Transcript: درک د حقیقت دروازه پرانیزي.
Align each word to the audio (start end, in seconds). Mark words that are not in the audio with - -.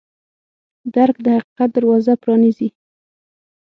درک 0.93 1.17
د 1.25 1.27
حقیقت 1.35 1.69
دروازه 1.77 2.13
پرانیزي. 2.21 2.69